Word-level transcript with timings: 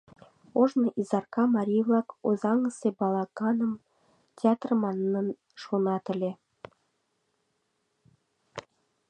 Ожно 0.61 0.87
Изарка 1.01 1.43
марий-влак 1.55 2.07
Озаҥысе 2.27 2.89
балаганым 2.99 3.73
театр 4.37 4.69
манын 4.83 5.27
шонат 5.61 6.05
ыле. 6.13 6.31